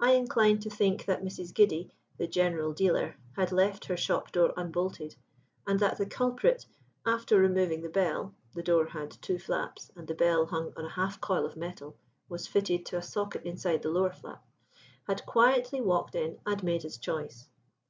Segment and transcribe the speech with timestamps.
[0.00, 1.52] I incline to think that Mrs.
[1.52, 5.14] Giddy, the general dealer, had left her shop door unbolted,
[5.66, 6.64] and that the culprit,
[7.04, 10.96] after removing the bell the door had two flaps, and the bell, hung on a
[10.96, 11.98] half coil of metal,
[12.30, 14.42] was fitted to a socket inside the lower flap
[15.06, 17.46] had quietly walked in and made his choice.